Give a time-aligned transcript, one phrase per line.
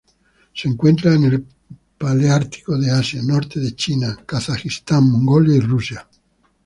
[0.55, 1.45] Se encuentran en el
[1.99, 6.07] paleártico de Asia: norte de China, Kazajistán, Mongolia y Rusia.